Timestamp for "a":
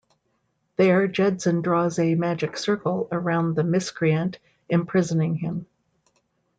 1.99-2.15